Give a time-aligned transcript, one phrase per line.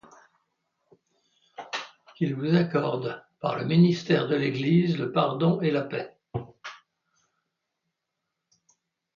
[2.15, 6.17] Qu’il vous accorde, par le ministère de l’Église le pardon et la paix.